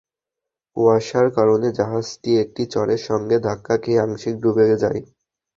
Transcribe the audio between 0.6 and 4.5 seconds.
কুয়াশার কারণে জাহাজটি একটি চরের সঙ্গে ধাক্কা খেয়ে আংশিক